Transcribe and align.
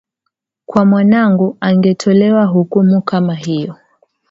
kwa 0.65 0.85
mwanangu 0.85 1.57
angetolewa 1.59 2.45
hukumu 2.45 3.01
kama 3.01 3.35
hiyo 3.35 3.75